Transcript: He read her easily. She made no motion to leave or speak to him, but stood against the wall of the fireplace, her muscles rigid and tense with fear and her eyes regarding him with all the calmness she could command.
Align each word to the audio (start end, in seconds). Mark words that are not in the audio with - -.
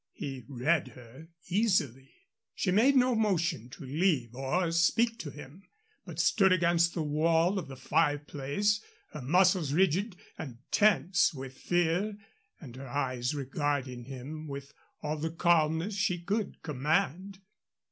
He 0.13 0.45
read 0.49 0.87
her 0.97 1.27
easily. 1.47 2.09
She 2.55 2.71
made 2.71 2.95
no 2.95 3.13
motion 3.13 3.69
to 3.69 3.83
leave 3.83 4.33
or 4.33 4.71
speak 4.71 5.19
to 5.19 5.29
him, 5.29 5.61
but 6.07 6.17
stood 6.19 6.51
against 6.51 6.95
the 6.95 7.03
wall 7.03 7.59
of 7.59 7.67
the 7.67 7.75
fireplace, 7.75 8.81
her 9.11 9.21
muscles 9.21 9.73
rigid 9.73 10.15
and 10.39 10.57
tense 10.71 11.35
with 11.35 11.55
fear 11.55 12.17
and 12.59 12.75
her 12.77 12.87
eyes 12.87 13.35
regarding 13.35 14.05
him 14.05 14.47
with 14.47 14.73
all 15.03 15.17
the 15.17 15.29
calmness 15.29 15.93
she 15.93 16.17
could 16.19 16.63
command. 16.63 17.37